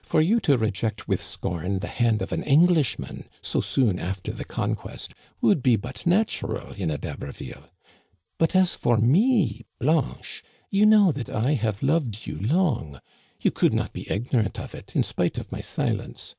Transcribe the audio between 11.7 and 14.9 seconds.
loved you long— ^you could not be ignorant of